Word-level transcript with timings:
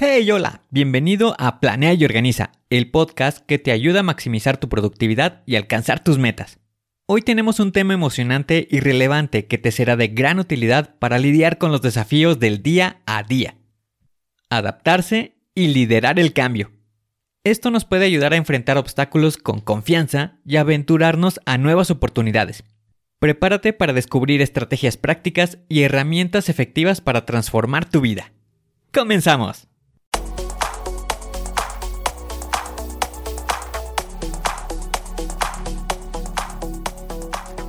Hey, 0.00 0.30
hola, 0.30 0.62
bienvenido 0.70 1.34
a 1.40 1.58
Planea 1.58 1.92
y 1.92 2.04
Organiza, 2.04 2.52
el 2.70 2.88
podcast 2.88 3.44
que 3.46 3.58
te 3.58 3.72
ayuda 3.72 3.98
a 3.98 4.04
maximizar 4.04 4.56
tu 4.56 4.68
productividad 4.68 5.42
y 5.44 5.56
alcanzar 5.56 6.04
tus 6.04 6.18
metas. 6.18 6.60
Hoy 7.06 7.22
tenemos 7.22 7.58
un 7.58 7.72
tema 7.72 7.94
emocionante 7.94 8.68
y 8.70 8.78
relevante 8.78 9.46
que 9.46 9.58
te 9.58 9.72
será 9.72 9.96
de 9.96 10.06
gran 10.06 10.38
utilidad 10.38 10.94
para 11.00 11.18
lidiar 11.18 11.58
con 11.58 11.72
los 11.72 11.82
desafíos 11.82 12.38
del 12.38 12.62
día 12.62 13.02
a 13.06 13.24
día. 13.24 13.56
Adaptarse 14.50 15.34
y 15.56 15.66
liderar 15.66 16.20
el 16.20 16.32
cambio. 16.32 16.70
Esto 17.42 17.72
nos 17.72 17.84
puede 17.84 18.04
ayudar 18.04 18.34
a 18.34 18.36
enfrentar 18.36 18.78
obstáculos 18.78 19.36
con 19.36 19.58
confianza 19.58 20.38
y 20.46 20.58
aventurarnos 20.58 21.40
a 21.44 21.58
nuevas 21.58 21.90
oportunidades. 21.90 22.62
Prepárate 23.18 23.72
para 23.72 23.94
descubrir 23.94 24.42
estrategias 24.42 24.96
prácticas 24.96 25.58
y 25.68 25.82
herramientas 25.82 26.48
efectivas 26.48 27.00
para 27.00 27.26
transformar 27.26 27.90
tu 27.90 28.00
vida. 28.00 28.32
¡Comenzamos! 28.92 29.67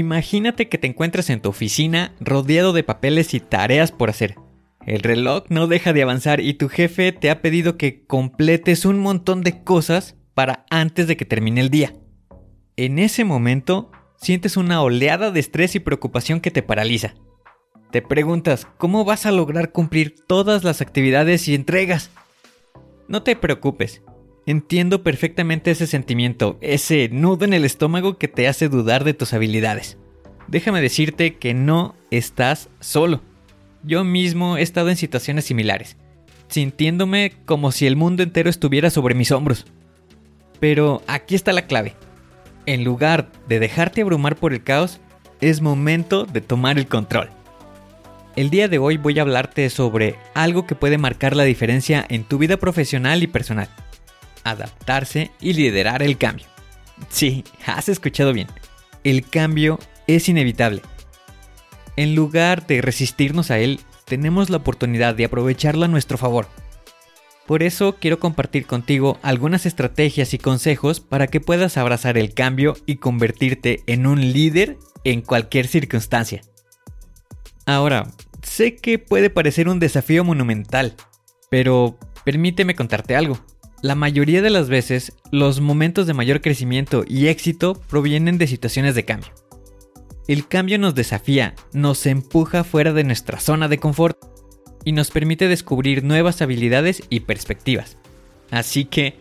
Imagínate 0.00 0.70
que 0.70 0.78
te 0.78 0.86
encuentras 0.86 1.28
en 1.28 1.42
tu 1.42 1.50
oficina 1.50 2.14
rodeado 2.20 2.72
de 2.72 2.82
papeles 2.82 3.34
y 3.34 3.40
tareas 3.40 3.92
por 3.92 4.08
hacer. 4.08 4.36
El 4.86 5.02
reloj 5.02 5.44
no 5.50 5.66
deja 5.66 5.92
de 5.92 6.00
avanzar 6.00 6.40
y 6.40 6.54
tu 6.54 6.70
jefe 6.70 7.12
te 7.12 7.28
ha 7.28 7.42
pedido 7.42 7.76
que 7.76 8.06
completes 8.06 8.86
un 8.86 8.98
montón 8.98 9.42
de 9.42 9.62
cosas 9.62 10.16
para 10.32 10.64
antes 10.70 11.06
de 11.06 11.18
que 11.18 11.26
termine 11.26 11.60
el 11.60 11.68
día. 11.68 11.92
En 12.78 12.98
ese 12.98 13.24
momento 13.24 13.90
sientes 14.16 14.56
una 14.56 14.80
oleada 14.80 15.30
de 15.32 15.40
estrés 15.40 15.74
y 15.74 15.80
preocupación 15.80 16.40
que 16.40 16.50
te 16.50 16.62
paraliza. 16.62 17.12
Te 17.90 18.00
preguntas 18.00 18.66
cómo 18.78 19.04
vas 19.04 19.26
a 19.26 19.32
lograr 19.32 19.70
cumplir 19.70 20.14
todas 20.26 20.64
las 20.64 20.80
actividades 20.80 21.46
y 21.46 21.54
entregas. 21.54 22.10
No 23.06 23.22
te 23.22 23.36
preocupes, 23.36 24.00
Entiendo 24.50 25.04
perfectamente 25.04 25.70
ese 25.70 25.86
sentimiento, 25.86 26.58
ese 26.60 27.08
nudo 27.12 27.44
en 27.44 27.52
el 27.52 27.64
estómago 27.64 28.18
que 28.18 28.26
te 28.26 28.48
hace 28.48 28.68
dudar 28.68 29.04
de 29.04 29.14
tus 29.14 29.32
habilidades. 29.32 29.96
Déjame 30.48 30.80
decirte 30.80 31.36
que 31.36 31.54
no 31.54 31.94
estás 32.10 32.68
solo. 32.80 33.22
Yo 33.84 34.02
mismo 34.02 34.56
he 34.56 34.62
estado 34.62 34.90
en 34.90 34.96
situaciones 34.96 35.44
similares, 35.44 35.96
sintiéndome 36.48 37.32
como 37.44 37.70
si 37.70 37.86
el 37.86 37.94
mundo 37.94 38.24
entero 38.24 38.50
estuviera 38.50 38.90
sobre 38.90 39.14
mis 39.14 39.30
hombros. 39.30 39.66
Pero 40.58 41.00
aquí 41.06 41.36
está 41.36 41.52
la 41.52 41.68
clave. 41.68 41.94
En 42.66 42.82
lugar 42.82 43.30
de 43.46 43.60
dejarte 43.60 44.02
abrumar 44.02 44.34
por 44.34 44.52
el 44.52 44.64
caos, 44.64 45.00
es 45.40 45.60
momento 45.60 46.24
de 46.24 46.40
tomar 46.40 46.76
el 46.76 46.88
control. 46.88 47.30
El 48.34 48.50
día 48.50 48.66
de 48.66 48.78
hoy 48.78 48.96
voy 48.96 49.16
a 49.20 49.22
hablarte 49.22 49.70
sobre 49.70 50.16
algo 50.34 50.66
que 50.66 50.74
puede 50.74 50.98
marcar 50.98 51.36
la 51.36 51.44
diferencia 51.44 52.04
en 52.08 52.24
tu 52.24 52.36
vida 52.36 52.56
profesional 52.56 53.22
y 53.22 53.28
personal 53.28 53.68
adaptarse 54.44 55.30
y 55.40 55.52
liderar 55.52 56.02
el 56.02 56.18
cambio. 56.18 56.46
Sí, 57.08 57.44
has 57.66 57.88
escuchado 57.88 58.32
bien. 58.32 58.48
El 59.04 59.26
cambio 59.28 59.78
es 60.06 60.28
inevitable. 60.28 60.82
En 61.96 62.14
lugar 62.14 62.66
de 62.66 62.82
resistirnos 62.82 63.50
a 63.50 63.58
él, 63.58 63.80
tenemos 64.04 64.50
la 64.50 64.58
oportunidad 64.58 65.14
de 65.14 65.24
aprovecharlo 65.24 65.84
a 65.84 65.88
nuestro 65.88 66.18
favor. 66.18 66.48
Por 67.46 67.62
eso 67.62 67.96
quiero 68.00 68.20
compartir 68.20 68.66
contigo 68.66 69.18
algunas 69.22 69.66
estrategias 69.66 70.34
y 70.34 70.38
consejos 70.38 71.00
para 71.00 71.26
que 71.26 71.40
puedas 71.40 71.76
abrazar 71.76 72.16
el 72.16 72.32
cambio 72.32 72.76
y 72.86 72.96
convertirte 72.96 73.82
en 73.86 74.06
un 74.06 74.20
líder 74.32 74.78
en 75.04 75.20
cualquier 75.20 75.66
circunstancia. 75.66 76.42
Ahora, 77.66 78.06
sé 78.42 78.76
que 78.76 78.98
puede 78.98 79.30
parecer 79.30 79.68
un 79.68 79.80
desafío 79.80 80.24
monumental, 80.24 80.94
pero 81.50 81.98
permíteme 82.24 82.74
contarte 82.74 83.16
algo. 83.16 83.38
La 83.82 83.94
mayoría 83.94 84.42
de 84.42 84.50
las 84.50 84.68
veces, 84.68 85.14
los 85.32 85.62
momentos 85.62 86.06
de 86.06 86.12
mayor 86.12 86.42
crecimiento 86.42 87.02
y 87.08 87.28
éxito 87.28 87.80
provienen 87.88 88.36
de 88.36 88.46
situaciones 88.46 88.94
de 88.94 89.06
cambio. 89.06 89.30
El 90.28 90.46
cambio 90.46 90.78
nos 90.78 90.94
desafía, 90.94 91.54
nos 91.72 92.04
empuja 92.04 92.62
fuera 92.62 92.92
de 92.92 93.04
nuestra 93.04 93.40
zona 93.40 93.68
de 93.68 93.78
confort 93.78 94.18
y 94.84 94.92
nos 94.92 95.10
permite 95.10 95.48
descubrir 95.48 96.04
nuevas 96.04 96.42
habilidades 96.42 97.02
y 97.08 97.20
perspectivas. 97.20 97.96
Así 98.50 98.84
que, 98.84 99.14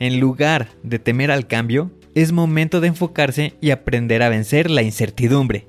en 0.00 0.18
lugar 0.18 0.70
de 0.82 0.98
temer 0.98 1.30
al 1.30 1.46
cambio, 1.46 1.92
es 2.16 2.32
momento 2.32 2.80
de 2.80 2.88
enfocarse 2.88 3.54
y 3.60 3.70
aprender 3.70 4.24
a 4.24 4.28
vencer 4.28 4.72
la 4.72 4.82
incertidumbre. 4.82 5.68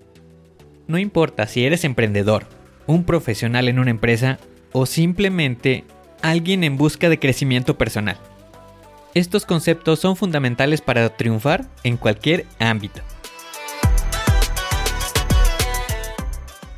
No 0.87 0.97
importa 0.97 1.45
si 1.45 1.63
eres 1.63 1.83
emprendedor, 1.83 2.47
un 2.87 3.03
profesional 3.03 3.67
en 3.67 3.77
una 3.77 3.91
empresa 3.91 4.39
o 4.71 4.87
simplemente 4.87 5.83
alguien 6.23 6.63
en 6.63 6.77
busca 6.77 7.07
de 7.07 7.19
crecimiento 7.19 7.77
personal. 7.77 8.17
Estos 9.13 9.45
conceptos 9.45 9.99
son 9.99 10.15
fundamentales 10.15 10.79
para 10.79 11.17
triunfar 11.17 11.67
en 11.83 11.97
cualquier 11.97 12.45
ámbito. 12.59 13.01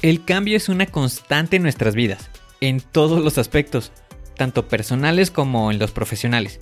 El 0.01 0.25
cambio 0.25 0.57
es 0.57 0.67
una 0.67 0.87
constante 0.87 1.57
en 1.57 1.63
nuestras 1.63 1.93
vidas, 1.93 2.31
en 2.59 2.81
todos 2.81 3.23
los 3.23 3.37
aspectos, 3.37 3.91
tanto 4.35 4.67
personales 4.67 5.29
como 5.29 5.71
en 5.71 5.77
los 5.77 5.91
profesionales. 5.91 6.59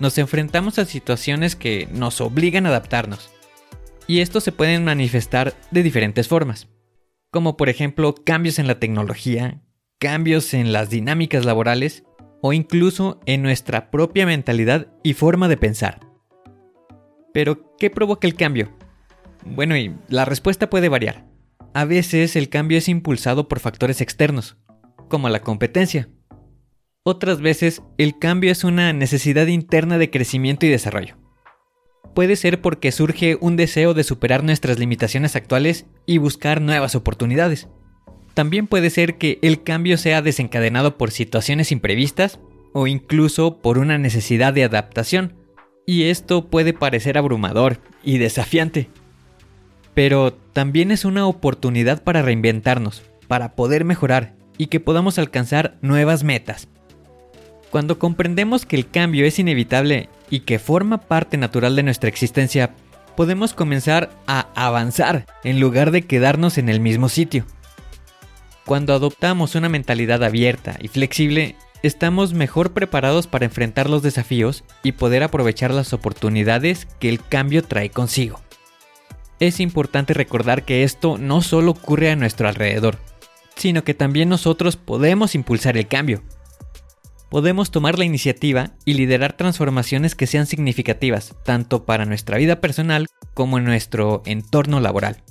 Nos 0.00 0.16
enfrentamos 0.16 0.78
a 0.78 0.86
situaciones 0.86 1.54
que 1.54 1.86
nos 1.92 2.22
obligan 2.22 2.64
a 2.64 2.70
adaptarnos, 2.70 3.30
y 4.06 4.20
estos 4.20 4.42
se 4.42 4.52
pueden 4.52 4.84
manifestar 4.84 5.54
de 5.70 5.82
diferentes 5.82 6.28
formas, 6.28 6.66
como 7.30 7.58
por 7.58 7.68
ejemplo 7.68 8.14
cambios 8.14 8.58
en 8.58 8.66
la 8.66 8.80
tecnología, 8.80 9.60
cambios 9.98 10.54
en 10.54 10.72
las 10.72 10.88
dinámicas 10.88 11.44
laborales 11.44 12.04
o 12.40 12.52
incluso 12.52 13.20
en 13.26 13.42
nuestra 13.42 13.90
propia 13.90 14.26
mentalidad 14.26 14.88
y 15.02 15.14
forma 15.14 15.48
de 15.48 15.56
pensar. 15.56 16.00
Pero, 17.32 17.74
¿qué 17.78 17.90
provoca 17.90 18.26
el 18.26 18.34
cambio? 18.34 18.72
Bueno, 19.44 19.76
y 19.76 19.94
la 20.08 20.24
respuesta 20.24 20.70
puede 20.70 20.88
variar. 20.88 21.26
A 21.74 21.84
veces 21.84 22.36
el 22.36 22.48
cambio 22.48 22.78
es 22.78 22.88
impulsado 22.88 23.48
por 23.48 23.60
factores 23.60 24.00
externos, 24.00 24.56
como 25.08 25.28
la 25.28 25.40
competencia. 25.40 26.08
Otras 27.04 27.40
veces 27.40 27.82
el 27.96 28.18
cambio 28.18 28.52
es 28.52 28.64
una 28.64 28.92
necesidad 28.92 29.46
interna 29.46 29.98
de 29.98 30.10
crecimiento 30.10 30.66
y 30.66 30.70
desarrollo. 30.70 31.16
Puede 32.14 32.36
ser 32.36 32.60
porque 32.60 32.90
surge 32.90 33.38
un 33.40 33.56
deseo 33.56 33.94
de 33.94 34.04
superar 34.04 34.42
nuestras 34.42 34.78
limitaciones 34.78 35.36
actuales 35.36 35.86
y 36.04 36.18
buscar 36.18 36.60
nuevas 36.60 36.94
oportunidades. 36.94 37.68
También 38.38 38.68
puede 38.68 38.90
ser 38.90 39.16
que 39.16 39.40
el 39.42 39.64
cambio 39.64 39.98
sea 39.98 40.22
desencadenado 40.22 40.96
por 40.96 41.10
situaciones 41.10 41.72
imprevistas 41.72 42.38
o 42.72 42.86
incluso 42.86 43.58
por 43.58 43.78
una 43.78 43.98
necesidad 43.98 44.52
de 44.52 44.62
adaptación, 44.62 45.34
y 45.86 46.04
esto 46.04 46.48
puede 46.48 46.72
parecer 46.72 47.18
abrumador 47.18 47.80
y 48.04 48.18
desafiante. 48.18 48.90
Pero 49.92 50.34
también 50.52 50.92
es 50.92 51.04
una 51.04 51.26
oportunidad 51.26 52.04
para 52.04 52.22
reinventarnos, 52.22 53.02
para 53.26 53.56
poder 53.56 53.84
mejorar 53.84 54.36
y 54.56 54.68
que 54.68 54.78
podamos 54.78 55.18
alcanzar 55.18 55.76
nuevas 55.82 56.22
metas. 56.22 56.68
Cuando 57.70 57.98
comprendemos 57.98 58.66
que 58.66 58.76
el 58.76 58.88
cambio 58.88 59.26
es 59.26 59.40
inevitable 59.40 60.10
y 60.30 60.42
que 60.42 60.60
forma 60.60 60.98
parte 60.98 61.38
natural 61.38 61.74
de 61.74 61.82
nuestra 61.82 62.08
existencia, 62.08 62.76
podemos 63.16 63.52
comenzar 63.52 64.10
a 64.28 64.46
avanzar 64.54 65.26
en 65.42 65.58
lugar 65.58 65.90
de 65.90 66.02
quedarnos 66.02 66.56
en 66.56 66.68
el 66.68 66.78
mismo 66.78 67.08
sitio. 67.08 67.44
Cuando 68.68 68.92
adoptamos 68.92 69.54
una 69.54 69.70
mentalidad 69.70 70.22
abierta 70.22 70.76
y 70.78 70.88
flexible, 70.88 71.56
estamos 71.82 72.34
mejor 72.34 72.74
preparados 72.74 73.26
para 73.26 73.46
enfrentar 73.46 73.88
los 73.88 74.02
desafíos 74.02 74.62
y 74.82 74.92
poder 74.92 75.22
aprovechar 75.22 75.72
las 75.72 75.94
oportunidades 75.94 76.86
que 77.00 77.08
el 77.08 77.18
cambio 77.18 77.62
trae 77.64 77.88
consigo. 77.88 78.42
Es 79.40 79.58
importante 79.58 80.12
recordar 80.12 80.66
que 80.66 80.82
esto 80.82 81.16
no 81.16 81.40
solo 81.40 81.70
ocurre 81.70 82.10
a 82.10 82.16
nuestro 82.16 82.46
alrededor, 82.46 82.98
sino 83.56 83.84
que 83.84 83.94
también 83.94 84.28
nosotros 84.28 84.76
podemos 84.76 85.34
impulsar 85.34 85.78
el 85.78 85.88
cambio. 85.88 86.22
Podemos 87.30 87.70
tomar 87.70 87.98
la 87.98 88.04
iniciativa 88.04 88.72
y 88.84 88.92
liderar 88.92 89.32
transformaciones 89.32 90.14
que 90.14 90.26
sean 90.26 90.44
significativas, 90.44 91.34
tanto 91.42 91.86
para 91.86 92.04
nuestra 92.04 92.36
vida 92.36 92.60
personal 92.60 93.06
como 93.32 93.56
en 93.56 93.64
nuestro 93.64 94.22
entorno 94.26 94.78
laboral. 94.80 95.22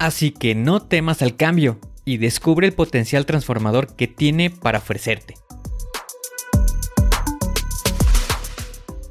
Así 0.00 0.32
que 0.32 0.56
no 0.56 0.82
temas 0.82 1.22
al 1.22 1.36
cambio 1.36 1.78
y 2.08 2.16
descubre 2.16 2.66
el 2.66 2.72
potencial 2.72 3.26
transformador 3.26 3.94
que 3.94 4.06
tiene 4.08 4.48
para 4.48 4.78
ofrecerte. 4.78 5.34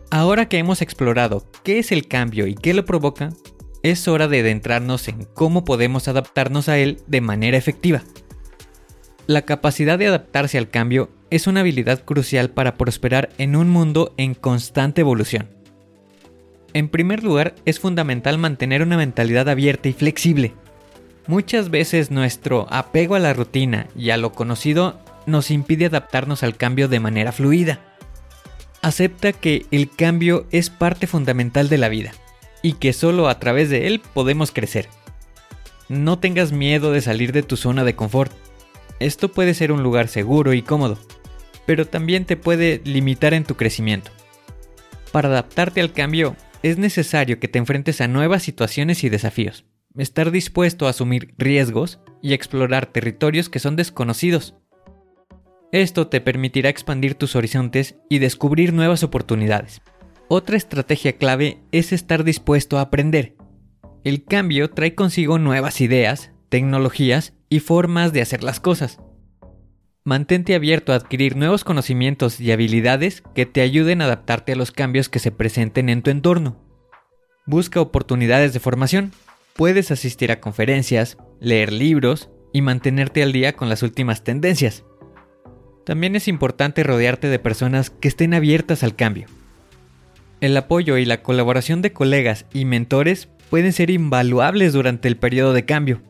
Ahora 0.10 0.50
que 0.50 0.58
hemos 0.58 0.82
explorado 0.82 1.46
qué 1.62 1.78
es 1.78 1.92
el 1.92 2.08
cambio 2.08 2.48
y 2.48 2.56
qué 2.56 2.74
lo 2.74 2.86
provoca, 2.86 3.30
es 3.84 4.08
hora 4.08 4.28
de 4.28 4.40
adentrarnos 4.40 5.08
en 5.10 5.26
cómo 5.36 5.64
podemos 5.64 6.08
adaptarnos 6.08 6.70
a 6.70 6.80
él 6.80 6.98
de 7.06 7.22
manera 7.22 7.56
efectiva. 7.56 8.02
La 9.28 9.44
capacidad 9.44 10.00
de 10.00 10.08
adaptarse 10.08 10.58
al 10.58 10.72
cambio 10.72 11.12
es 11.30 11.46
una 11.46 11.60
habilidad 11.60 12.04
crucial 12.04 12.50
para 12.50 12.78
prosperar 12.78 13.30
en 13.38 13.56
un 13.56 13.70
mundo 13.70 14.16
en 14.18 14.34
constante 14.34 15.02
evolución. 15.02 15.50
En 16.74 16.90
primer 16.90 17.24
lugar, 17.24 17.54
es 17.66 17.80
fundamental 17.80 18.40
mantener 18.40 18.82
una 18.82 18.98
mentalidad 18.98 19.48
abierta 19.50 19.88
y 19.88 19.94
flexible. 19.94 20.56
Muchas 21.28 21.70
veces 21.70 22.10
nuestro 22.10 22.68
apego 22.70 23.16
a 23.16 23.20
la 23.20 23.34
rutina 23.34 23.88
y 23.98 24.12
a 24.12 24.18
lo 24.18 24.32
conocido 24.32 24.98
nos 25.26 25.52
impide 25.52 25.88
adaptarnos 25.88 26.42
al 26.42 26.56
cambio 26.56 26.88
de 26.88 27.02
manera 27.02 27.34
fluida. 27.34 27.82
Acepta 28.82 29.34
que 29.34 29.66
el 29.72 29.90
cambio 29.90 30.48
es 30.52 30.70
parte 30.70 31.06
fundamental 31.06 31.68
de 31.68 31.78
la 31.78 31.90
vida 31.90 32.14
y 32.62 32.74
que 32.74 32.94
solo 32.94 33.28
a 33.28 33.40
través 33.40 33.70
de 33.70 33.88
él 33.88 34.02
podemos 34.14 34.52
crecer. 34.52 34.88
No 35.90 36.18
tengas 36.18 36.54
miedo 36.54 36.94
de 36.94 37.02
salir 37.02 37.34
de 37.34 37.44
tu 37.44 37.58
zona 37.58 37.84
de 37.84 37.96
confort. 37.96 38.32
Esto 39.00 39.30
puede 39.30 39.54
ser 39.54 39.74
un 39.74 39.84
lugar 39.84 40.08
seguro 40.08 40.54
y 40.54 40.62
cómodo, 40.62 40.98
pero 41.66 41.86
también 41.86 42.24
te 42.24 42.38
puede 42.38 42.82
limitar 42.86 43.34
en 43.34 43.44
tu 43.44 43.56
crecimiento. 43.56 44.12
Para 45.12 45.28
adaptarte 45.28 45.82
al 45.82 45.92
cambio, 45.92 46.38
es 46.64 46.78
necesario 46.78 47.40
que 47.40 47.50
te 47.50 47.60
enfrentes 47.60 48.00
a 48.00 48.08
nuevas 48.08 48.44
situaciones 48.44 49.04
y 49.04 49.10
desafíos, 49.10 49.66
estar 50.04 50.32
dispuesto 50.32 50.88
a 50.88 50.92
asumir 50.92 51.34
riesgos 51.38 52.00
y 52.22 52.34
explorar 52.34 52.88
territorios 52.88 53.50
que 53.50 53.60
son 53.60 53.76
desconocidos. 53.76 54.56
Esto 55.72 56.08
te 56.08 56.22
permitirá 56.22 56.70
expandir 56.70 57.16
tus 57.16 57.36
horizontes 57.36 57.98
y 58.10 58.20
descubrir 58.20 58.74
nuevas 58.74 59.04
oportunidades. 59.04 59.82
Otra 60.30 60.58
estrategia 60.58 61.18
clave 61.18 61.60
es 61.72 61.94
estar 61.94 62.24
dispuesto 62.24 62.78
a 62.78 62.82
aprender. 62.82 63.36
El 64.04 64.24
cambio 64.24 64.70
trae 64.70 64.96
consigo 64.96 65.40
nuevas 65.40 65.82
ideas, 65.82 66.32
tecnologías 66.50 67.34
y 67.50 67.60
formas 67.60 68.14
de 68.14 68.22
hacer 68.22 68.44
las 68.44 68.60
cosas. 68.60 69.00
Mantente 70.04 70.56
abierto 70.56 70.94
a 70.94 70.96
adquirir 70.96 71.36
nuevos 71.36 71.66
conocimientos 71.66 72.40
y 72.40 72.54
habilidades 72.54 73.24
que 73.36 73.46
te 73.46 73.60
ayuden 73.60 74.02
a 74.02 74.06
adaptarte 74.06 74.54
a 74.54 74.56
los 74.56 74.72
cambios 74.72 75.10
que 75.10 75.20
se 75.20 75.32
presenten 75.32 75.90
en 75.90 76.02
tu 76.02 76.12
entorno. 76.12 76.64
Busca 77.46 77.82
oportunidades 77.82 78.54
de 78.54 78.62
formación. 78.62 79.12
Puedes 79.58 79.92
asistir 79.92 80.32
a 80.32 80.40
conferencias, 80.40 81.18
leer 81.40 81.74
libros 81.74 82.30
y 82.54 82.62
mantenerte 82.62 83.24
al 83.24 83.34
día 83.34 83.54
con 83.54 83.70
las 83.70 83.84
últimas 83.84 84.24
tendencias. 84.24 84.86
También 85.86 86.16
es 86.16 86.28
importante 86.28 86.84
rodearte 86.84 87.28
de 87.28 87.40
personas 87.40 87.90
que 87.90 88.08
estén 88.08 88.34
abiertas 88.34 88.84
al 88.84 88.96
cambio 88.96 89.28
el 90.40 90.56
apoyo 90.56 90.98
y 90.98 91.06
la 91.06 91.24
colaboración 91.24 91.82
de 91.82 91.94
colegas 91.94 92.46
y 92.54 92.66
mentores 92.66 93.28
pueden 93.50 93.74
ser 93.74 93.90
invaluables 93.90 94.74
durante 94.74 95.08
el 95.08 95.18
periodo 95.18 95.54
de 95.54 95.66
cambio. 95.66 96.02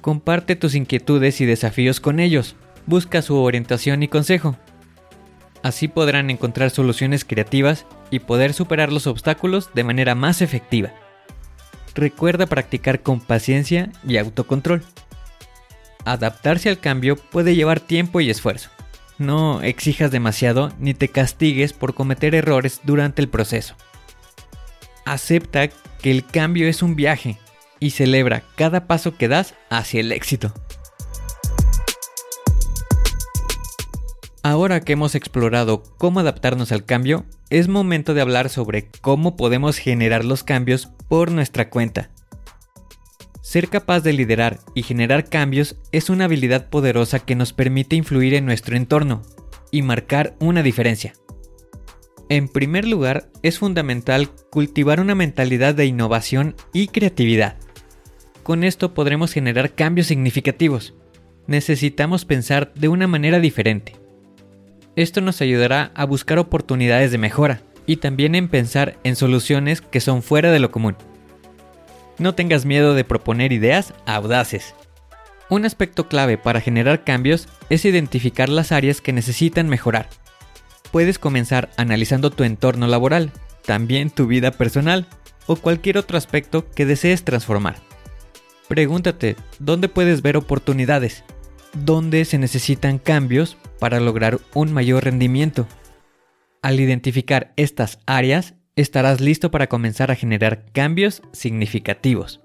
Comparte 0.00 0.56
tus 0.56 0.74
inquietudes 0.74 1.40
y 1.40 1.46
desafíos 1.46 2.00
con 2.00 2.20
ellos, 2.20 2.56
busca 2.86 3.22
su 3.22 3.36
orientación 3.36 4.02
y 4.02 4.08
consejo. 4.08 4.56
Así 5.62 5.88
podrán 5.88 6.30
encontrar 6.30 6.70
soluciones 6.70 7.24
creativas 7.24 7.86
y 8.10 8.20
poder 8.20 8.52
superar 8.52 8.92
los 8.92 9.06
obstáculos 9.06 9.70
de 9.74 9.84
manera 9.84 10.14
más 10.14 10.42
efectiva. 10.42 10.92
Recuerda 11.96 12.44
practicar 12.44 13.02
con 13.02 13.20
paciencia 13.20 13.90
y 14.06 14.18
autocontrol. 14.18 14.84
Adaptarse 16.04 16.68
al 16.68 16.78
cambio 16.78 17.16
puede 17.16 17.54
llevar 17.54 17.80
tiempo 17.80 18.20
y 18.20 18.28
esfuerzo. 18.28 18.68
No 19.16 19.62
exijas 19.62 20.10
demasiado 20.10 20.70
ni 20.78 20.92
te 20.92 21.08
castigues 21.08 21.72
por 21.72 21.94
cometer 21.94 22.34
errores 22.34 22.82
durante 22.84 23.22
el 23.22 23.30
proceso. 23.30 23.76
Acepta 25.06 25.68
que 25.68 26.10
el 26.10 26.26
cambio 26.26 26.68
es 26.68 26.82
un 26.82 26.96
viaje 26.96 27.38
y 27.80 27.90
celebra 27.90 28.42
cada 28.56 28.86
paso 28.86 29.16
que 29.16 29.28
das 29.28 29.54
hacia 29.70 30.00
el 30.00 30.12
éxito. 30.12 30.52
Ahora 34.42 34.80
que 34.80 34.92
hemos 34.92 35.14
explorado 35.14 35.82
cómo 35.96 36.20
adaptarnos 36.20 36.72
al 36.72 36.84
cambio, 36.84 37.24
es 37.50 37.68
momento 37.68 38.14
de 38.14 38.20
hablar 38.20 38.48
sobre 38.48 38.88
cómo 39.00 39.36
podemos 39.36 39.78
generar 39.78 40.24
los 40.24 40.42
cambios 40.42 40.88
por 41.08 41.30
nuestra 41.30 41.70
cuenta. 41.70 42.10
Ser 43.40 43.68
capaz 43.68 44.00
de 44.00 44.12
liderar 44.12 44.58
y 44.74 44.82
generar 44.82 45.28
cambios 45.28 45.76
es 45.92 46.10
una 46.10 46.24
habilidad 46.24 46.68
poderosa 46.68 47.20
que 47.20 47.36
nos 47.36 47.52
permite 47.52 47.94
influir 47.94 48.34
en 48.34 48.44
nuestro 48.44 48.76
entorno 48.76 49.22
y 49.70 49.82
marcar 49.82 50.34
una 50.40 50.62
diferencia. 50.62 51.12
En 52.28 52.48
primer 52.48 52.88
lugar, 52.88 53.30
es 53.42 53.60
fundamental 53.60 54.30
cultivar 54.50 54.98
una 54.98 55.14
mentalidad 55.14 55.76
de 55.76 55.86
innovación 55.86 56.56
y 56.72 56.88
creatividad. 56.88 57.56
Con 58.42 58.64
esto 58.64 58.94
podremos 58.94 59.32
generar 59.32 59.76
cambios 59.76 60.08
significativos. 60.08 60.94
Necesitamos 61.46 62.24
pensar 62.24 62.74
de 62.74 62.88
una 62.88 63.06
manera 63.06 63.38
diferente. 63.38 64.05
Esto 64.96 65.20
nos 65.20 65.42
ayudará 65.42 65.92
a 65.94 66.06
buscar 66.06 66.38
oportunidades 66.38 67.10
de 67.10 67.18
mejora 67.18 67.60
y 67.84 67.98
también 67.98 68.34
en 68.34 68.48
pensar 68.48 68.96
en 69.04 69.14
soluciones 69.14 69.82
que 69.82 70.00
son 70.00 70.22
fuera 70.22 70.50
de 70.50 70.58
lo 70.58 70.70
común. 70.70 70.96
No 72.18 72.34
tengas 72.34 72.64
miedo 72.64 72.94
de 72.94 73.04
proponer 73.04 73.52
ideas 73.52 73.92
audaces. 74.06 74.74
Un 75.50 75.66
aspecto 75.66 76.08
clave 76.08 76.38
para 76.38 76.62
generar 76.62 77.04
cambios 77.04 77.46
es 77.68 77.84
identificar 77.84 78.48
las 78.48 78.72
áreas 78.72 79.02
que 79.02 79.12
necesitan 79.12 79.68
mejorar. 79.68 80.08
Puedes 80.92 81.18
comenzar 81.18 81.68
analizando 81.76 82.30
tu 82.30 82.44
entorno 82.44 82.86
laboral, 82.86 83.32
también 83.66 84.08
tu 84.08 84.26
vida 84.26 84.50
personal 84.50 85.06
o 85.44 85.56
cualquier 85.56 85.98
otro 85.98 86.16
aspecto 86.16 86.70
que 86.70 86.86
desees 86.86 87.22
transformar. 87.22 87.76
Pregúntate, 88.66 89.36
¿dónde 89.58 89.90
puedes 89.90 90.22
ver 90.22 90.38
oportunidades? 90.38 91.22
¿Dónde 91.74 92.24
se 92.24 92.38
necesitan 92.38 92.98
cambios 92.98 93.58
para 93.78 94.00
lograr 94.00 94.38
un 94.54 94.72
mayor 94.72 95.04
rendimiento? 95.04 95.66
Al 96.62 96.80
identificar 96.80 97.52
estas 97.56 98.00
áreas, 98.06 98.54
estarás 98.76 99.20
listo 99.20 99.50
para 99.50 99.68
comenzar 99.68 100.10
a 100.10 100.16
generar 100.16 100.64
cambios 100.72 101.22
significativos. 101.32 102.40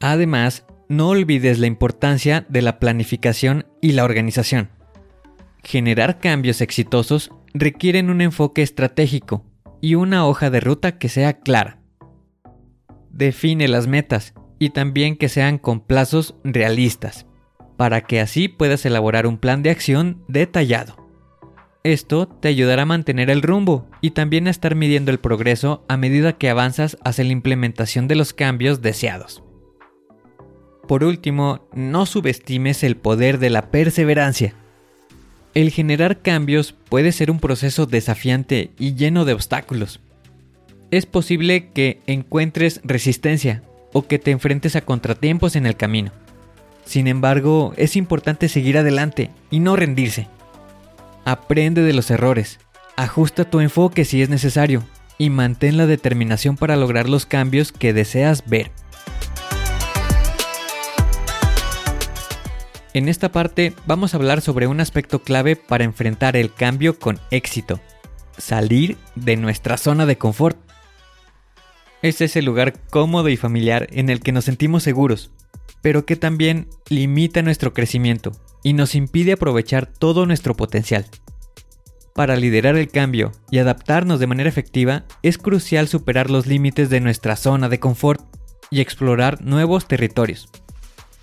Además, 0.00 0.66
no 0.88 1.08
olvides 1.08 1.58
la 1.58 1.66
importancia 1.66 2.44
de 2.48 2.62
la 2.62 2.78
planificación 2.78 3.66
y 3.80 3.92
la 3.92 4.04
organización. 4.04 4.70
Generar 5.62 6.18
cambios 6.18 6.60
exitosos 6.60 7.30
requieren 7.54 8.10
un 8.10 8.20
enfoque 8.20 8.62
estratégico 8.62 9.44
y 9.80 9.94
una 9.94 10.26
hoja 10.26 10.50
de 10.50 10.60
ruta 10.60 10.98
que 10.98 11.08
sea 11.08 11.40
clara. 11.40 11.78
Define 13.10 13.68
las 13.68 13.86
metas 13.86 14.34
y 14.58 14.70
también 14.70 15.16
que 15.16 15.28
sean 15.28 15.58
con 15.58 15.80
plazos 15.80 16.36
realistas, 16.44 17.26
para 17.82 18.02
que 18.02 18.20
así 18.20 18.46
puedas 18.46 18.86
elaborar 18.86 19.26
un 19.26 19.38
plan 19.38 19.64
de 19.64 19.70
acción 19.70 20.22
detallado. 20.28 20.94
Esto 21.82 22.28
te 22.28 22.46
ayudará 22.46 22.82
a 22.82 22.86
mantener 22.86 23.28
el 23.28 23.42
rumbo 23.42 23.90
y 24.00 24.12
también 24.12 24.46
a 24.46 24.52
estar 24.52 24.76
midiendo 24.76 25.10
el 25.10 25.18
progreso 25.18 25.84
a 25.88 25.96
medida 25.96 26.34
que 26.34 26.48
avanzas 26.48 26.96
hacia 27.02 27.24
la 27.24 27.32
implementación 27.32 28.06
de 28.06 28.14
los 28.14 28.34
cambios 28.34 28.82
deseados. 28.82 29.42
Por 30.86 31.02
último, 31.02 31.66
no 31.72 32.06
subestimes 32.06 32.84
el 32.84 32.96
poder 32.96 33.40
de 33.40 33.50
la 33.50 33.72
perseverancia. 33.72 34.54
El 35.52 35.72
generar 35.72 36.22
cambios 36.22 36.76
puede 36.88 37.10
ser 37.10 37.32
un 37.32 37.40
proceso 37.40 37.86
desafiante 37.86 38.70
y 38.78 38.94
lleno 38.94 39.24
de 39.24 39.32
obstáculos. 39.32 39.98
Es 40.92 41.04
posible 41.06 41.70
que 41.74 42.00
encuentres 42.06 42.80
resistencia 42.84 43.64
o 43.92 44.06
que 44.06 44.20
te 44.20 44.30
enfrentes 44.30 44.76
a 44.76 44.82
contratiempos 44.82 45.56
en 45.56 45.66
el 45.66 45.76
camino. 45.76 46.12
Sin 46.84 47.06
embargo, 47.06 47.72
es 47.76 47.96
importante 47.96 48.48
seguir 48.48 48.78
adelante 48.78 49.30
y 49.50 49.60
no 49.60 49.76
rendirse. 49.76 50.28
Aprende 51.24 51.82
de 51.82 51.92
los 51.92 52.10
errores. 52.10 52.58
Ajusta 52.96 53.44
tu 53.44 53.60
enfoque 53.60 54.04
si 54.04 54.22
es 54.22 54.28
necesario 54.28 54.82
y 55.18 55.30
mantén 55.30 55.76
la 55.76 55.86
determinación 55.86 56.56
para 56.56 56.76
lograr 56.76 57.08
los 57.08 57.26
cambios 57.26 57.72
que 57.72 57.92
deseas 57.92 58.48
ver. 58.48 58.70
En 62.94 63.08
esta 63.08 63.32
parte 63.32 63.72
vamos 63.86 64.12
a 64.12 64.18
hablar 64.18 64.42
sobre 64.42 64.66
un 64.66 64.80
aspecto 64.80 65.22
clave 65.22 65.56
para 65.56 65.84
enfrentar 65.84 66.36
el 66.36 66.52
cambio 66.52 66.98
con 66.98 67.18
éxito, 67.30 67.80
salir 68.36 68.98
de 69.14 69.36
nuestra 69.36 69.78
zona 69.78 70.04
de 70.04 70.18
confort. 70.18 70.58
Es 72.02 72.20
ese 72.20 72.42
lugar 72.42 72.74
cómodo 72.90 73.28
y 73.28 73.36
familiar 73.38 73.86
en 73.92 74.10
el 74.10 74.20
que 74.20 74.32
nos 74.32 74.44
sentimos 74.44 74.82
seguros, 74.82 75.30
pero 75.80 76.06
que 76.06 76.16
también 76.16 76.68
limita 76.88 77.42
nuestro 77.42 77.72
crecimiento 77.72 78.32
y 78.62 78.72
nos 78.72 78.94
impide 78.94 79.32
aprovechar 79.32 79.86
todo 79.86 80.26
nuestro 80.26 80.54
potencial. 80.54 81.06
Para 82.14 82.36
liderar 82.36 82.76
el 82.76 82.88
cambio 82.88 83.32
y 83.50 83.58
adaptarnos 83.58 84.20
de 84.20 84.26
manera 84.26 84.48
efectiva, 84.48 85.04
es 85.22 85.38
crucial 85.38 85.88
superar 85.88 86.30
los 86.30 86.46
límites 86.46 86.90
de 86.90 87.00
nuestra 87.00 87.36
zona 87.36 87.68
de 87.68 87.80
confort 87.80 88.22
y 88.70 88.80
explorar 88.80 89.42
nuevos 89.42 89.88
territorios. 89.88 90.48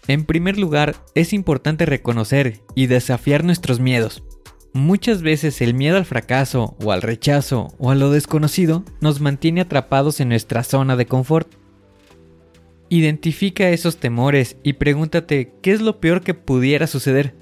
En 0.08 0.26
primer 0.26 0.58
lugar, 0.58 0.96
es 1.14 1.34
importante 1.34 1.86
reconocer 1.86 2.62
y 2.74 2.88
desafiar 2.88 3.44
nuestros 3.44 3.80
miedos. 3.80 4.24
Muchas 4.74 5.22
veces 5.22 5.62
el 5.62 5.76
miedo 5.76 5.98
al 5.98 6.06
fracaso 6.06 6.76
o 6.84 6.92
al 6.92 7.04
rechazo 7.04 7.76
o 7.78 7.92
a 7.92 7.96
lo 7.96 8.12
desconocido 8.12 8.84
nos 9.02 9.20
mantiene 9.20 9.62
atrapados 9.62 10.20
en 10.20 10.30
nuestra 10.30 10.64
zona 10.64 10.96
de 10.96 11.06
confort. 11.06 11.54
Identifica 12.90 13.70
esos 13.70 13.98
temores 13.98 14.58
y 14.64 14.74
pregúntate 14.74 15.54
qué 15.62 15.72
es 15.72 15.82
lo 15.82 16.00
peor 16.00 16.22
que 16.22 16.34
pudiera 16.34 16.88
suceder. 16.88 17.36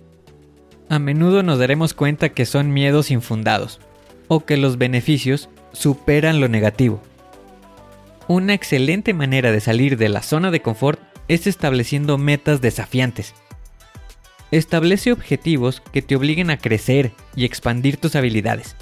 A 0.90 1.00
menudo 1.00 1.42
nos 1.42 1.58
daremos 1.58 1.94
cuenta 1.94 2.30
que 2.30 2.46
son 2.46 2.74
miedos 2.74 3.12
infundados 3.12 3.80
o 4.28 4.46
que 4.46 4.58
los 4.58 4.78
beneficios 4.78 5.50
superan 5.72 6.42
lo 6.42 6.50
negativo. 6.50 7.02
Una 8.28 8.54
excelente 8.54 9.14
manera 9.14 9.54
de 9.54 9.62
salir 9.62 9.98
de 9.98 10.10
la 10.10 10.22
zona 10.22 10.52
de 10.52 10.62
confort 10.62 11.00
es 11.30 11.48
estableciendo 11.48 12.18
metas 12.18 12.60
desafiantes. 12.60 13.34
Establece 14.52 15.14
objetivos 15.14 15.82
que 15.94 16.02
te 16.02 16.18
obliguen 16.18 16.50
a 16.50 16.58
crecer 16.58 17.14
y 17.38 17.46
expandir 17.46 17.96
tus 17.96 18.18
habilidades. 18.18 18.76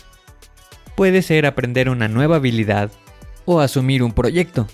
Puede 0.96 1.22
ser 1.22 1.46
aprender 1.46 1.90
una 1.90 2.08
nueva 2.08 2.38
habilidad 2.38 2.92
o 3.46 3.60
asumir 3.60 4.02
un 4.02 4.14
proyecto. 4.14 4.68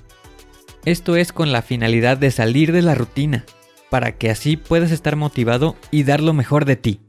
Esto 0.85 1.15
es 1.15 1.31
con 1.31 1.51
la 1.51 1.61
finalidad 1.61 2.17
de 2.17 2.31
salir 2.31 2.71
de 2.71 2.81
la 2.81 2.95
rutina, 2.95 3.45
para 3.89 4.13
que 4.13 4.29
así 4.29 4.57
puedas 4.57 4.91
estar 4.91 5.15
motivado 5.15 5.75
y 5.91 6.03
dar 6.03 6.21
lo 6.21 6.33
mejor 6.33 6.65
de 6.65 6.75
ti. 6.75 7.01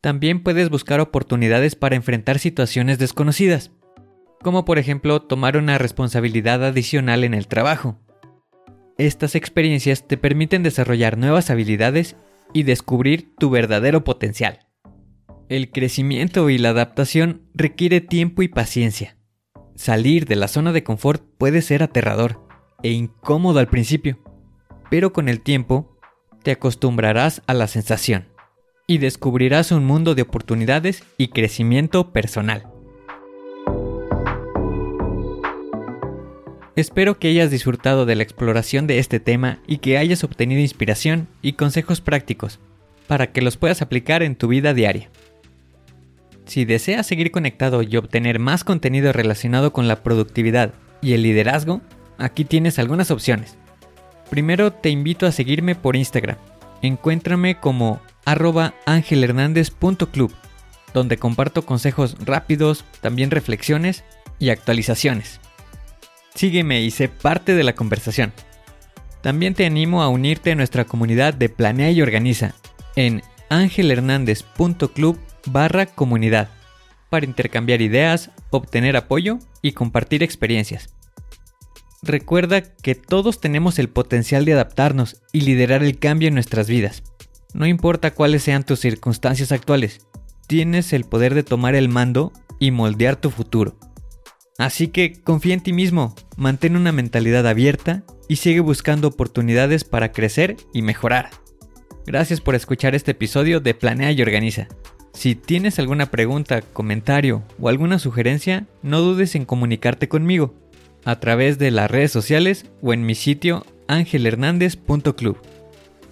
También 0.00 0.42
puedes 0.42 0.70
buscar 0.70 1.00
oportunidades 1.00 1.74
para 1.74 1.96
enfrentar 1.96 2.38
situaciones 2.38 2.98
desconocidas, 2.98 3.72
como 4.42 4.64
por 4.64 4.78
ejemplo 4.78 5.22
tomar 5.22 5.56
una 5.56 5.78
responsabilidad 5.78 6.64
adicional 6.64 7.24
en 7.24 7.34
el 7.34 7.48
trabajo 7.48 7.98
estas 8.98 9.36
experiencias 9.36 10.08
te 10.08 10.16
permiten 10.16 10.64
desarrollar 10.64 11.18
nuevas 11.18 11.50
habilidades 11.50 12.16
y 12.52 12.64
descubrir 12.64 13.32
tu 13.38 13.48
verdadero 13.48 14.02
potencial. 14.02 14.66
El 15.48 15.70
crecimiento 15.70 16.50
y 16.50 16.58
la 16.58 16.70
adaptación 16.70 17.42
requiere 17.54 18.00
tiempo 18.00 18.42
y 18.42 18.48
paciencia. 18.48 19.16
Salir 19.76 20.26
de 20.26 20.34
la 20.34 20.48
zona 20.48 20.72
de 20.72 20.82
confort 20.82 21.22
puede 21.38 21.62
ser 21.62 21.84
aterrador 21.84 22.47
e 22.82 22.90
incómodo 22.90 23.58
al 23.58 23.68
principio, 23.68 24.18
pero 24.90 25.12
con 25.12 25.28
el 25.28 25.40
tiempo 25.40 25.96
te 26.42 26.52
acostumbrarás 26.52 27.42
a 27.46 27.54
la 27.54 27.66
sensación 27.66 28.28
y 28.86 28.98
descubrirás 28.98 29.72
un 29.72 29.84
mundo 29.84 30.14
de 30.14 30.22
oportunidades 30.22 31.02
y 31.16 31.28
crecimiento 31.28 32.12
personal. 32.12 32.66
Espero 36.76 37.18
que 37.18 37.28
hayas 37.28 37.50
disfrutado 37.50 38.06
de 38.06 38.14
la 38.14 38.22
exploración 38.22 38.86
de 38.86 39.00
este 39.00 39.18
tema 39.18 39.58
y 39.66 39.78
que 39.78 39.98
hayas 39.98 40.22
obtenido 40.22 40.60
inspiración 40.60 41.26
y 41.42 41.54
consejos 41.54 42.00
prácticos 42.00 42.60
para 43.08 43.32
que 43.32 43.42
los 43.42 43.56
puedas 43.56 43.82
aplicar 43.82 44.22
en 44.22 44.36
tu 44.36 44.46
vida 44.46 44.74
diaria. 44.74 45.10
Si 46.46 46.64
deseas 46.64 47.06
seguir 47.06 47.32
conectado 47.32 47.82
y 47.82 47.96
obtener 47.96 48.38
más 48.38 48.62
contenido 48.62 49.12
relacionado 49.12 49.72
con 49.72 49.88
la 49.88 50.04
productividad 50.04 50.72
y 51.02 51.14
el 51.14 51.24
liderazgo, 51.24 51.80
aquí 52.18 52.44
tienes 52.44 52.78
algunas 52.78 53.10
opciones. 53.10 53.56
Primero 54.30 54.72
te 54.72 54.90
invito 54.90 55.26
a 55.26 55.32
seguirme 55.32 55.74
por 55.74 55.96
Instagram. 55.96 56.36
Encuéntrame 56.82 57.58
como 57.58 58.00
arroba 58.24 58.74
angelhernandez.club, 58.86 60.32
donde 60.92 61.16
comparto 61.16 61.64
consejos 61.64 62.16
rápidos, 62.20 62.84
también 63.00 63.30
reflexiones 63.30 64.04
y 64.38 64.50
actualizaciones. 64.50 65.40
Sígueme 66.34 66.82
y 66.82 66.90
sé 66.90 67.08
parte 67.08 67.54
de 67.54 67.64
la 67.64 67.74
conversación. 67.74 68.32
También 69.22 69.54
te 69.54 69.66
animo 69.66 70.02
a 70.02 70.08
unirte 70.08 70.52
a 70.52 70.54
nuestra 70.54 70.84
comunidad 70.84 71.34
de 71.34 71.48
Planea 71.48 71.90
y 71.90 72.02
Organiza 72.02 72.54
en 72.94 73.22
angelhernandez.club 73.48 75.18
barra 75.46 75.86
comunidad 75.86 76.50
para 77.10 77.26
intercambiar 77.26 77.80
ideas, 77.80 78.30
obtener 78.50 78.96
apoyo 78.96 79.38
y 79.62 79.72
compartir 79.72 80.22
experiencias. 80.22 80.90
Recuerda 82.02 82.62
que 82.62 82.94
todos 82.94 83.40
tenemos 83.40 83.78
el 83.78 83.88
potencial 83.88 84.44
de 84.44 84.52
adaptarnos 84.52 85.20
y 85.32 85.40
liderar 85.40 85.82
el 85.82 85.98
cambio 85.98 86.28
en 86.28 86.34
nuestras 86.34 86.68
vidas. 86.68 87.02
No 87.54 87.66
importa 87.66 88.12
cuáles 88.12 88.44
sean 88.44 88.64
tus 88.64 88.78
circunstancias 88.78 89.50
actuales, 89.50 90.06
tienes 90.46 90.92
el 90.92 91.04
poder 91.04 91.34
de 91.34 91.42
tomar 91.42 91.74
el 91.74 91.88
mando 91.88 92.32
y 92.60 92.70
moldear 92.70 93.16
tu 93.16 93.30
futuro. 93.30 93.76
Así 94.58 94.88
que 94.88 95.12
confía 95.12 95.54
en 95.54 95.62
ti 95.62 95.72
mismo, 95.72 96.14
mantén 96.36 96.76
una 96.76 96.92
mentalidad 96.92 97.46
abierta 97.46 98.04
y 98.28 98.36
sigue 98.36 98.60
buscando 98.60 99.08
oportunidades 99.08 99.84
para 99.84 100.12
crecer 100.12 100.56
y 100.72 100.82
mejorar. 100.82 101.30
Gracias 102.06 102.40
por 102.40 102.54
escuchar 102.54 102.94
este 102.94 103.10
episodio 103.10 103.60
de 103.60 103.74
Planea 103.74 104.12
y 104.12 104.22
Organiza. 104.22 104.68
Si 105.12 105.34
tienes 105.34 105.78
alguna 105.78 106.06
pregunta, 106.06 106.62
comentario 106.62 107.42
o 107.60 107.68
alguna 107.68 107.98
sugerencia, 107.98 108.66
no 108.82 109.00
dudes 109.00 109.34
en 109.34 109.44
comunicarte 109.44 110.08
conmigo 110.08 110.54
a 111.08 111.20
través 111.20 111.58
de 111.58 111.70
las 111.70 111.90
redes 111.90 112.12
sociales 112.12 112.66
o 112.82 112.92
en 112.92 113.06
mi 113.06 113.14
sitio 113.14 113.64
angelhernandez.club. 113.86 115.38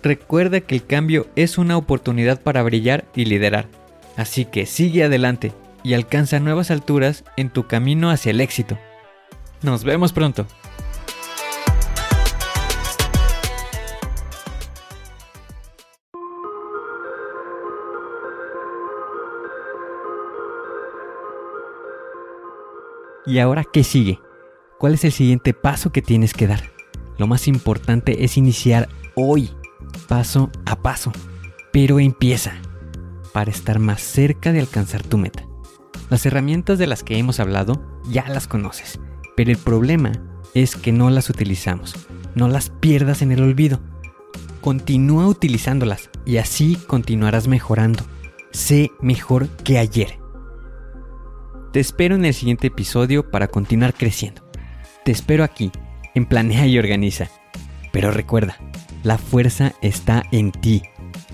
Recuerda 0.02 0.62
que 0.62 0.74
el 0.74 0.86
cambio 0.86 1.26
es 1.36 1.58
una 1.58 1.76
oportunidad 1.76 2.40
para 2.40 2.62
brillar 2.62 3.04
y 3.14 3.26
liderar, 3.26 3.68
así 4.16 4.46
que 4.46 4.64
sigue 4.64 5.04
adelante 5.04 5.52
y 5.84 5.92
alcanza 5.92 6.40
nuevas 6.40 6.70
alturas 6.70 7.24
en 7.36 7.50
tu 7.50 7.66
camino 7.66 8.08
hacia 8.08 8.30
el 8.30 8.40
éxito. 8.40 8.78
Nos 9.60 9.84
vemos 9.84 10.14
pronto. 10.14 10.46
¿Y 23.26 23.40
ahora 23.40 23.62
qué 23.70 23.84
sigue? 23.84 24.20
¿Cuál 24.78 24.92
es 24.92 25.04
el 25.04 25.12
siguiente 25.12 25.54
paso 25.54 25.90
que 25.90 26.02
tienes 26.02 26.34
que 26.34 26.46
dar? 26.46 26.70
Lo 27.16 27.26
más 27.26 27.48
importante 27.48 28.24
es 28.24 28.36
iniciar 28.36 28.90
hoy, 29.14 29.50
paso 30.06 30.50
a 30.66 30.76
paso. 30.76 31.12
Pero 31.72 31.98
empieza 31.98 32.52
para 33.32 33.50
estar 33.50 33.78
más 33.78 34.02
cerca 34.02 34.52
de 34.52 34.60
alcanzar 34.60 35.02
tu 35.02 35.16
meta. 35.16 35.46
Las 36.10 36.26
herramientas 36.26 36.78
de 36.78 36.86
las 36.86 37.02
que 37.02 37.16
hemos 37.16 37.40
hablado 37.40 37.82
ya 38.10 38.28
las 38.28 38.46
conoces, 38.46 39.00
pero 39.34 39.50
el 39.50 39.56
problema 39.56 40.12
es 40.52 40.76
que 40.76 40.92
no 40.92 41.08
las 41.08 41.30
utilizamos. 41.30 41.94
No 42.34 42.48
las 42.48 42.68
pierdas 42.68 43.22
en 43.22 43.32
el 43.32 43.42
olvido. 43.42 43.80
Continúa 44.60 45.26
utilizándolas 45.26 46.10
y 46.26 46.36
así 46.36 46.76
continuarás 46.86 47.48
mejorando. 47.48 48.04
Sé 48.50 48.92
mejor 49.00 49.48
que 49.48 49.78
ayer. 49.78 50.18
Te 51.72 51.80
espero 51.80 52.14
en 52.14 52.26
el 52.26 52.34
siguiente 52.34 52.66
episodio 52.66 53.30
para 53.30 53.48
continuar 53.48 53.94
creciendo. 53.94 54.45
Te 55.06 55.12
espero 55.12 55.44
aquí, 55.44 55.70
en 56.16 56.26
Planea 56.26 56.66
y 56.66 56.80
Organiza. 56.80 57.28
Pero 57.92 58.10
recuerda, 58.10 58.56
la 59.04 59.18
fuerza 59.18 59.72
está 59.80 60.24
en 60.32 60.50
ti. 60.50 60.82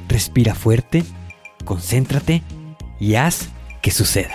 Respira 0.08 0.54
fuerte, 0.54 1.04
concéntrate 1.64 2.42
y 3.00 3.14
haz 3.14 3.48
que 3.80 3.90
suceda. 3.90 4.34